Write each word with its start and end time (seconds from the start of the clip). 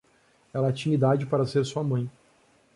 Ela 0.51 0.73
tinha 0.73 0.95
idade 0.95 1.27
para 1.27 1.45
ser 1.45 1.63
sua 1.63 1.83
mãe. 1.83 2.09